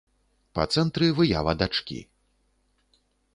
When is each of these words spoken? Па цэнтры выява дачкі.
Па 0.59 0.63
цэнтры 0.75 1.09
выява 1.19 1.53
дачкі. 1.61 1.99